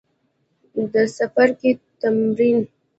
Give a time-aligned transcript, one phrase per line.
[0.91, 2.59] د څپرکي تمرین